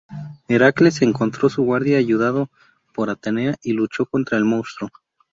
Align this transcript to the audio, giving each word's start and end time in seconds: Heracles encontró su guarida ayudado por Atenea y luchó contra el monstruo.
Heracles 0.47 1.03
encontró 1.03 1.47
su 1.47 1.61
guarida 1.61 1.99
ayudado 1.99 2.49
por 2.91 3.11
Atenea 3.11 3.55
y 3.61 3.73
luchó 3.73 4.07
contra 4.07 4.39
el 4.39 4.45
monstruo. 4.45 4.89